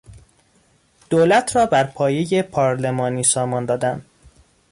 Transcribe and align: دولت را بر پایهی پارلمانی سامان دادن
دولت 1.09 1.55
را 1.55 1.65
بر 1.65 1.83
پایهی 1.83 2.43
پارلمانی 2.43 3.23
سامان 3.23 3.65
دادن 3.65 4.05